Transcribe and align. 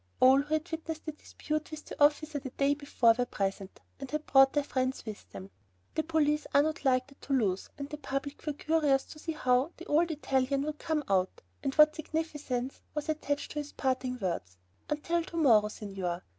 All 0.19 0.41
who 0.41 0.55
had 0.55 0.71
witnessed 0.71 1.05
the 1.05 1.11
dispute 1.11 1.69
with 1.69 1.85
the 1.85 2.03
officer 2.03 2.39
the 2.39 2.49
day 2.49 2.73
before 2.73 3.13
were 3.15 3.25
present, 3.27 3.79
and 3.99 4.09
had 4.09 4.25
brought 4.25 4.53
their 4.53 4.63
friends 4.63 5.05
with 5.05 5.29
them. 5.29 5.51
The 5.93 6.01
police 6.01 6.47
are 6.55 6.63
not 6.63 6.83
liked 6.83 7.11
at 7.11 7.21
Toulouse, 7.21 7.69
and 7.77 7.87
the 7.87 7.97
public 7.99 8.43
were 8.47 8.53
curious 8.53 9.03
to 9.03 9.19
see 9.19 9.33
how 9.33 9.73
the 9.77 9.85
old 9.85 10.09
Italian 10.09 10.63
would 10.63 10.79
come 10.79 11.03
out, 11.07 11.43
and 11.61 11.75
what 11.75 11.95
significance 11.95 12.81
was 12.95 13.09
attached 13.09 13.51
to 13.51 13.59
his 13.59 13.73
parting 13.73 14.17
words, 14.17 14.57
"Until 14.89 15.21
to 15.25 15.37
morrow, 15.37 15.67
Signor." 15.67 16.23